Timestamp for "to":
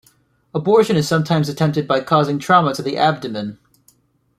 2.73-2.81